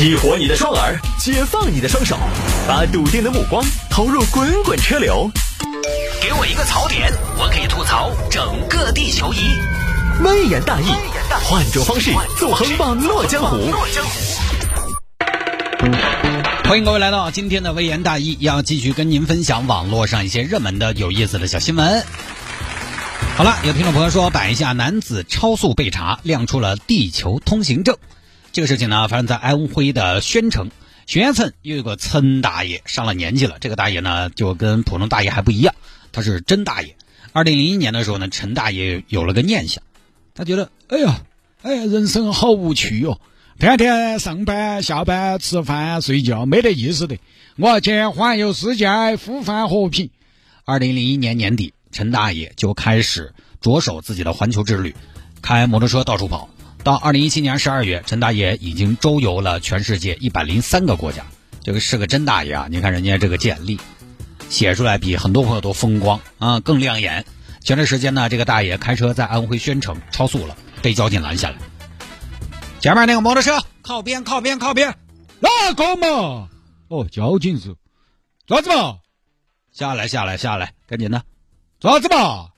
[0.00, 2.16] 激活你的双耳，解放你的双手，
[2.66, 5.30] 把笃定的目光投入滚滚车流。
[6.22, 9.60] 给我一个槽点，我可以吐槽整个地球仪。
[10.24, 10.86] 微言大义，
[11.44, 13.70] 换种方式纵横网络江湖。
[16.64, 22.02] 欢迎各位来到今天的微言大义，要继续跟您分享网络上一些热门的有意思的小新闻。
[23.36, 27.98] 好了，有听众朋友说，摆一下男子超速被查，亮出了地球通行证。
[28.60, 30.70] 这个事情呢，发生在安徽的宣城。
[31.06, 33.56] 宣城有一个陈大爷，上了年纪了。
[33.58, 35.74] 这个大爷呢，就跟普通大爷还不一样，
[36.12, 36.94] 他是真大爷。
[37.32, 39.82] 二零零一年的时候呢，陈大爷有了个念想，
[40.34, 41.22] 他觉得，哎呀，
[41.62, 43.18] 哎呀，人生好无趣哦，
[43.58, 47.16] 天天上班、下班、吃饭、睡觉，没得意思的。
[47.56, 48.90] 我要去环游世界，
[49.24, 50.10] 呼唤和平。
[50.66, 53.32] 二零零一年年底，陈大爷就开始
[53.62, 54.94] 着手自己的环球之旅，
[55.40, 56.49] 开摩托车到处跑。
[56.82, 61.26] 到二零一七年十二月，陈大爷已经周游了全世界一百零三个国家。
[61.62, 62.66] 这个是个真大爷啊！
[62.70, 63.78] 你看人家这个简历，
[64.48, 67.26] 写出来比很多朋友都风光啊，更亮眼。
[67.60, 71.56] 前段时间呢，这个大爷开车在安徽宣城超速了，被交警拦下来。
[72.80, 74.96] 前面那个摩托车靠边，靠边，靠边！
[75.38, 76.48] 哪个嘛？
[76.88, 77.76] 哦，交警是，
[78.46, 78.98] 做啥子嘛？
[79.70, 81.22] 下来，下来，下来，赶紧的！
[81.78, 82.48] 做啥子嘛？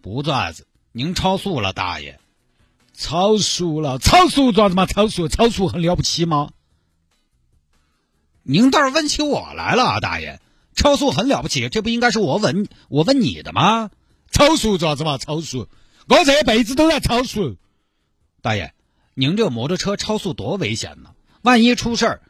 [0.00, 2.18] 不做啥子，您超速了，大爷。
[2.96, 4.86] 超速了，超速做啥子嘛？
[4.86, 6.50] 超速，超速很了不起吗？
[8.42, 10.40] 您倒是问起我来了，大爷，
[10.74, 13.90] 超速很了不起，这不应该是我问我问你的吗？
[14.30, 15.18] 超速做啥子嘛？
[15.18, 15.68] 超速，
[16.08, 17.56] 我这辈子都在超速。
[18.40, 18.72] 大爷，
[19.14, 21.10] 您这摩托车超速多危险呢？
[21.42, 22.22] 万一出事儿，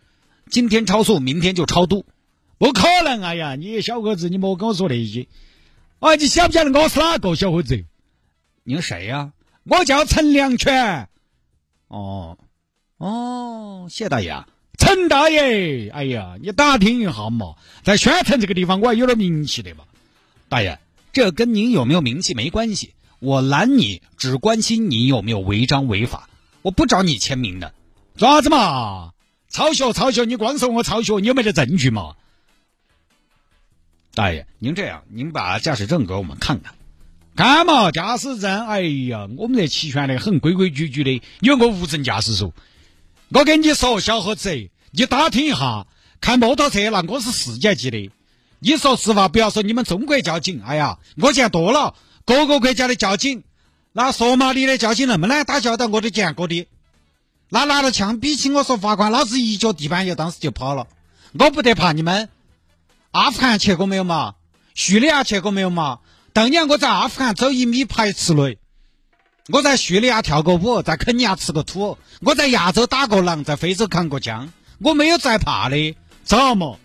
[0.51, 2.07] 今天超速，明天就超度，
[2.59, 3.23] 不可能！
[3.23, 5.29] 哎呀，你小伙子，你莫跟我说那些。
[6.01, 7.85] 哎，你晓不晓得我是哪个小伙子？
[8.65, 9.33] 您谁呀？
[9.69, 11.09] 我叫陈良全，
[11.89, 12.39] 哦，
[12.99, 14.45] 哦，谢大爷，
[14.79, 19.83] 陈大爷，哎呀，你打听一下嘛，在宣城这个地方我还有点名气的嘛。
[20.49, 20.79] 大爷，
[21.13, 26.31] 这跟您有没有名气没关系，我拦你只关心你有没有违章违法，
[26.63, 27.75] 我不找你签名的，
[28.17, 29.15] 做啥子嘛？
[29.49, 32.15] 抄学抄学，你光说我抄学，你有没得证据嘛？
[34.15, 36.76] 大爷，您这样，您把驾驶证给我们看看。
[37.37, 38.67] 干嘛驾驶证？
[38.67, 41.23] 哎呀，我们这齐全的很，规规矩矩的。
[41.41, 42.55] 你说我无证驾驶说，
[43.29, 45.87] 我跟你说，小伙子，你打听一下，
[46.23, 48.11] 开摩托车那我是世界级的。
[48.61, 53.45] 你说实话，不要说你们中国交警，哎呀，我见多了，各个国家的交警，
[53.93, 56.67] 那索马里的交警那么难打交道，我都见过的。
[57.51, 60.87] 那拿着枪比起我说法官，老子一脚地板油，当时就跑了。
[61.39, 62.31] 我不得怕你们。
[63.11, 64.37] 阿富汗去过没有嘛？
[64.75, 65.99] 叙利亚去过没有嘛？
[66.37, 68.59] 当年我在阿富汗走一米排次雷，
[69.49, 75.97] 我在叙利亚跳过舞，在肯尼亚吃过土，我在亚洲打过狼，在非洲扛过枪，我没有在怕的。
[76.25, 76.79] 咋么？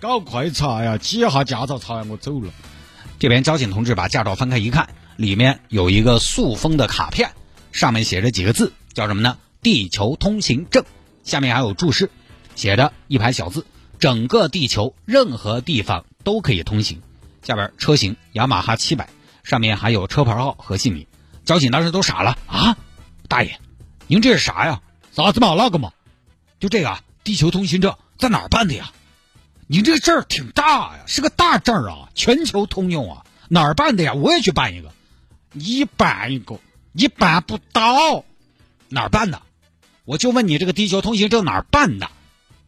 [0.00, 0.98] 搞快查呀？
[0.98, 2.50] 挤一下驾照查我走了。
[3.20, 7.30] 这边交警同志把驾照翻开一看，里面有一个塑封的卡片，
[7.70, 9.38] 上面写着几个字，叫什么呢？
[9.62, 10.84] 地球通行证。
[11.22, 12.10] 下面还有注释，
[12.56, 13.64] 写着一排小字：
[14.00, 17.00] 整个地球任何地方都可以通行。
[17.42, 19.08] 下边车型雅马哈七百，
[19.44, 21.06] 上面还有车牌号和姓名。
[21.44, 22.76] 交警当时都傻了啊！
[23.28, 23.58] 大爷，
[24.06, 24.82] 您这是啥呀？
[25.12, 25.54] 啥子嘛？
[25.54, 25.92] 哪个嘛？
[26.60, 28.92] 就这个地球通行证在哪儿办的呀？
[29.66, 33.24] 您这个证儿挺大呀，是个大证啊，全球通用啊。
[33.48, 34.12] 哪儿办的呀？
[34.12, 34.92] 我也去办一个。
[35.52, 36.60] 你办一个，
[36.92, 38.24] 你办不到。
[38.90, 39.40] 哪儿办的？
[40.04, 42.10] 我就问你这个地球通行证哪儿办的？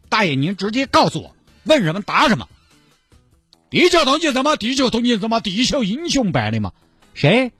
[0.09, 2.47] 大爷，您直接告诉我，问什么答什么。
[3.71, 6.73] 地球通行证嘛，地球通行证嘛，地球英雄办的嘛。
[7.13, 7.53] 谁？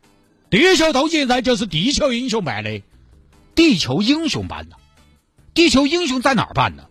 [0.49, 2.81] 地球通行证就是地球英雄办的。
[3.55, 4.75] 地球英雄办的。
[5.53, 6.89] 地球英雄在哪儿办的？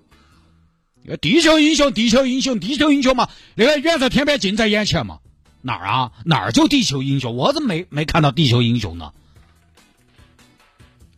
[1.19, 5.19] 地球英雄，地球英雄，地球英雄嘛，那个远在天边，近在眼前嘛。
[5.60, 6.12] 哪儿啊？
[6.25, 7.36] 哪儿就地球英雄？
[7.36, 9.12] 我怎么没没看到地球英雄呢？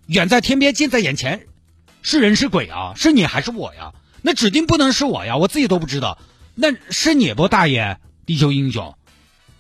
[0.06, 1.46] 远在天边，近在眼前，
[2.02, 2.94] 是人是鬼啊？
[2.96, 3.92] 是你还是我呀？
[4.22, 6.18] 那指定不能是我呀，我自己都不知道。
[6.54, 7.98] 那是你不，大爷？
[8.26, 8.94] 地球英雄，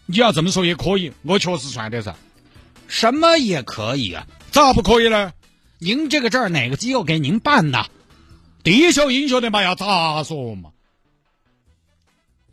[0.06, 2.14] 你要这么说也可以，我确实算的噻。
[2.86, 4.26] 什么也可以啊？
[4.50, 5.32] 咋不可以呢？
[5.78, 7.86] 您这个证哪个机构给您办的？
[8.62, 10.70] 地球英雄的嘛，要咋说嘛？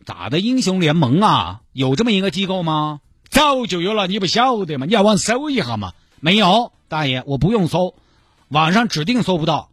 [0.05, 0.39] 咋的？
[0.39, 3.01] 英雄联盟啊，有这么一个机构吗？
[3.29, 4.85] 早就有了，你不晓得吗？
[4.87, 5.93] 你要网搜一下嘛。
[6.21, 7.95] 没有，大爷，我不用搜，
[8.47, 9.69] 网上指定搜不到。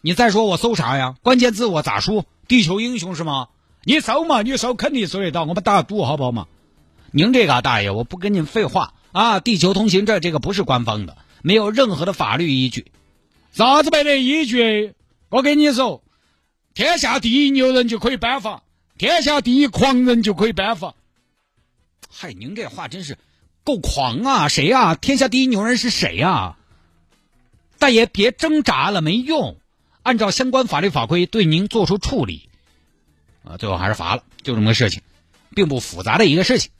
[0.00, 1.14] 你再说我搜啥呀？
[1.22, 2.24] 关键字我咋输？
[2.48, 3.48] 地球英雄是吗？
[3.88, 6.48] 你搜嘛，你搜肯定搜得到，我们打赌好不好嘛？
[7.12, 9.38] 您这个大爷，我不跟您废话啊！
[9.38, 12.90] 地球通行证这个不是官方的，没有任何的法律依据。
[13.52, 14.94] 啥子没得依据？
[15.28, 16.02] 我跟你说，
[16.74, 18.64] 天下第一牛人就可以颁发，
[18.98, 20.96] 天下第一狂人就可以颁发。
[22.10, 23.16] 嗨，您这话真是
[23.62, 24.48] 够狂啊！
[24.48, 24.96] 谁啊？
[24.96, 26.58] 天下第一牛人是谁啊？
[27.78, 29.56] 大爷，别挣扎了，没用。
[30.02, 32.48] 按照相关法律法规对您做出处理。
[33.46, 35.00] 啊，最后还是罚了，就这么个事情，
[35.54, 36.70] 并不复杂的一个事情。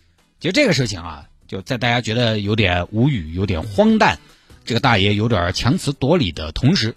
[0.41, 4.19] 其实这个事情啊，就在大家觉得有点无语、有点荒诞，
[4.65, 6.97] 这个大爷有点强词夺理的同时，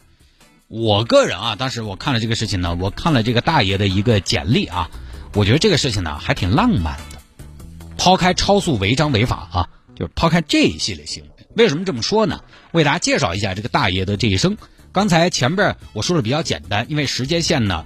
[0.67, 4.89] 我个人啊，当时我看了这个事情呢，我看了这个大爷的一个简历啊，
[5.33, 7.19] 我觉得这个事情呢还挺浪漫的。
[7.97, 12.41] 抛开超速违章违法啊，就是抛开这一系列行为，为什么这么说呢？
[12.71, 14.57] 为大家介绍一下这个大爷的这一生。
[14.91, 17.85] 刚才前边我说的比较简单，因为时间线呢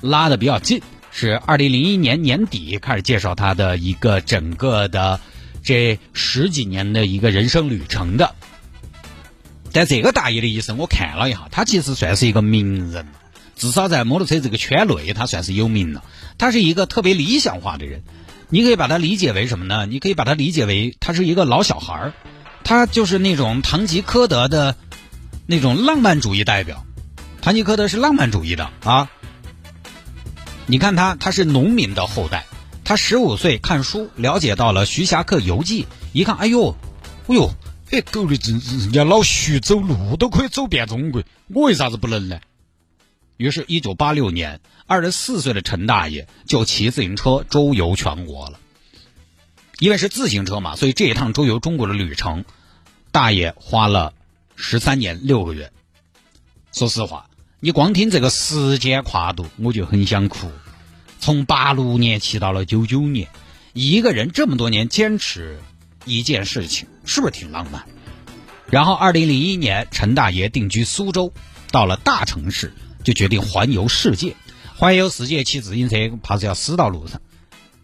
[0.00, 0.82] 拉的比较近。
[1.10, 5.20] 是二零零一年年底开始介绍他的一个整个的
[5.62, 8.34] 这十几年的一个人生旅程的。
[9.72, 13.06] 但这个大爷的一生，我看了一下，他其实算是一个名人，
[13.54, 16.02] 至少在摩托车这个圈内，他算是有名了。
[16.38, 18.02] 他是一个特别理想化的人，
[18.48, 19.86] 你可以把他理解为什么呢？
[19.86, 22.12] 你可以把他理解为他是一个老小孩儿，
[22.64, 24.74] 他就是那种堂吉诃德的
[25.46, 26.84] 那种浪漫主义代表。
[27.40, 29.08] 堂吉诃德是浪漫主义的啊。
[30.70, 32.46] 你看他，他是农民的后代。
[32.84, 35.88] 他十五岁看书，了解到了徐霞客游记。
[36.12, 36.76] 一看，哎呦，
[37.26, 37.50] 哎呦，
[37.90, 42.38] 哎，狗的真是人家老徐走路都可以走遍中国，我为啥子不能呢？
[43.36, 48.60] 于是，一九八六年，二十四岁的陈大爷就骑自行车周游全国了。
[49.80, 52.44] 因为是自行车嘛，所以这一趟周游中国的旅程，
[53.10, 54.12] 大爷花了
[54.54, 55.72] 十三年六个月。
[56.70, 57.26] 说实话。
[57.62, 60.50] 你光听这个时间跨度，我就很想哭。
[61.18, 63.28] 从八六年骑到了九九年，
[63.74, 65.58] 一个人这么多年坚持
[66.06, 67.84] 一件事情，是不是挺浪漫？
[68.70, 71.34] 然后，二零零一年，陈大爷定居苏州，
[71.70, 72.72] 到了大城市，
[73.04, 74.36] 就决定环游世界。
[74.76, 77.20] 环游世界骑自行车，怕是要死到路上。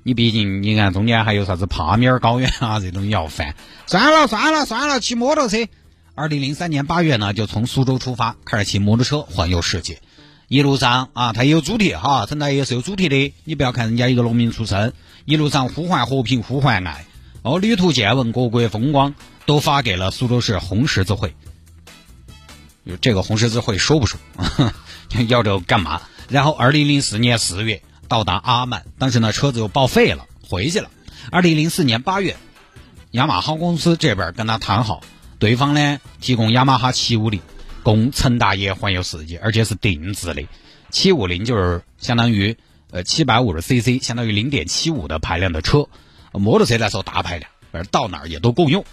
[0.02, 3.54] 你毕竟，你看中间还有啥子帕米尔高原啊，这种要翻。
[3.86, 5.68] 算了，算了，算了，骑摩托车。
[6.16, 10.00] 二零零三年八月呢，就从苏州出发，开始骑摩托车环游世界。
[10.48, 13.34] 一路上啊，他也有主题哈，陈大爷是有主题的。
[13.44, 14.94] 你不要看人家一个农民出身，
[15.26, 17.04] 一路上呼唤和平，呼唤爱。
[17.42, 19.14] 哦，旅途见闻各国风光，
[19.44, 21.34] 都发给了苏州市红十字会。
[23.02, 24.16] 这个红十字会收不收？
[25.28, 26.00] 要这干嘛？
[26.30, 30.88] 然后二零零四年四月到达阿曼，当时呢车子又报废了，回去了。
[31.30, 32.38] 二零零四年八月，
[33.10, 35.02] 雅马哈公司这边跟他谈好。
[35.38, 37.40] 对方呢提供雅马哈七五零，
[37.82, 40.42] 供陈大爷环游世界，而且是定制的。
[40.90, 42.56] 七五零就是相当于
[42.90, 45.86] 呃七百五十 cc，相当于零点七五的排量的车。
[46.32, 48.84] 摩托车来说大排量，反正到哪儿也都够用。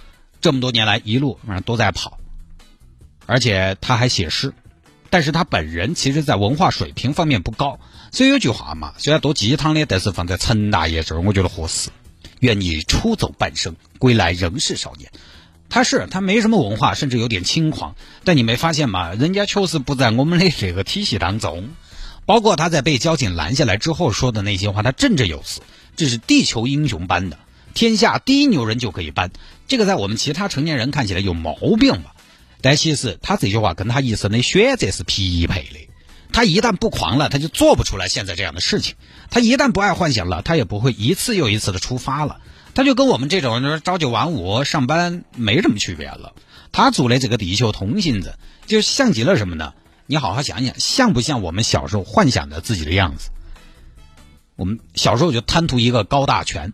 [0.41, 2.17] 这么多年来一路反正都在跑，
[3.25, 4.53] 而且他还写诗，
[5.09, 7.79] 但是他本人其实在文化水平方面不高。
[8.11, 11.89] 所以有句话嘛，虽然多鸡汤的，但是放在陈大爷这儿，我觉得合适。
[12.39, 15.09] 愿你出走半生，归来仍是少年。
[15.73, 19.15] 他是他没什么文化，甚至有点轻狂，但你没发现吗？
[19.15, 21.71] 人家确实不在我们的这个体系当中。
[22.27, 25.61] 包括他在被交警拦下来之后说的那些话，他振振有词，
[25.95, 27.39] 这是地球英雄般的，
[27.73, 29.31] 天下第一牛人就可以搬。
[29.67, 32.13] 这个在我们其他成年人看起来有毛病吧？
[32.61, 35.89] 但其实他这句话跟他一生的选择是匹配的。
[36.31, 38.93] 他一旦不狂了，他就做不出来现在这样的事情；
[39.31, 42.41] 他一旦不爱幻想了，他也不会一次又一次的出发了。
[42.73, 46.33] 他就跟我们这种就是朝九晚五上班没什么区别了。
[46.71, 48.33] 他组的这个地球通行证，
[48.65, 49.73] 就像极了什么呢？
[50.07, 53.29] 你好好想想，像不像我们小时候幻想的自己的样子？
[54.55, 56.73] 我们小时候就贪图一个高大全。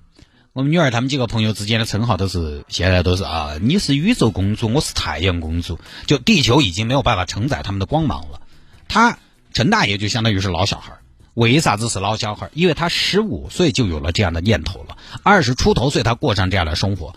[0.53, 5.79] 我们女儿他们几个朋友之间的称号都是现在都是啊，你是宇宙公主，我是太阳公主。
[6.05, 8.41] 就地球已经没有办法承载他们的光芒了。
[8.87, 9.19] 他
[9.53, 10.93] 陈大爷就相当于是老小孩。
[11.33, 12.49] 为啥子是老小孩？
[12.53, 17.15] 因为他十五岁就有了这样的念头了，二十出头岁他过上这样的生活，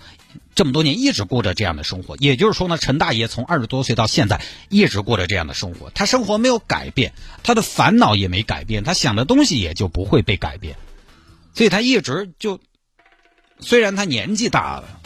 [0.55, 2.17] 这么多年一直过着这样的生活。
[2.19, 10.77] 也就是说呢，陈大爷从二十多岁到现在一直过着这样的生活，他生活没有改变，他的烦恼也没改变，他想的东西也就不会被改变。
[11.55, 12.61] 所以他一直就，
[13.61, 15.01] 虽然他年纪大了，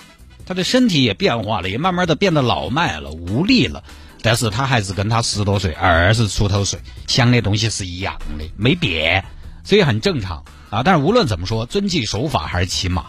[0.45, 3.83] 他的身体也变化了，也慢慢的变得老迈了、无力了。
[4.27, 9.25] 但是他还是跟他十多岁、二十出头岁想的东西是一样的，没变，
[9.63, 10.83] 所以很正常啊。
[10.83, 13.07] 但是无论怎么说，遵纪守法还是起码，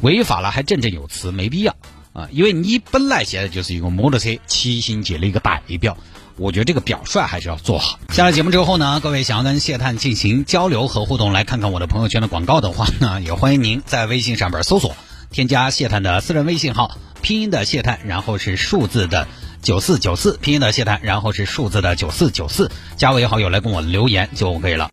[0.00, 1.74] 违法了还振振有词，没必要
[2.12, 2.28] 啊。
[2.30, 5.98] 因为你本来现在就是一个摩托车骑行界的一个代表，
[6.36, 7.98] 我觉得这个表率还是要做好。
[8.10, 14.94] 下了节目之后呢，各位想要跟谢探进行交流和互动，来看看我的朋友圈的广告的话呢， 也欢迎您在微信上边搜索
[15.32, 19.26] 添加谢探的私人微信号，拼音的谢探，然后是数字的。
[19.62, 24.88] 九四九四拼音的谢探，然后是数字的九四九四，加为好友来跟我留言就可以了。